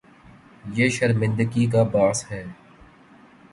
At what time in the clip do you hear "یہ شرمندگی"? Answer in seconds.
0.75-1.65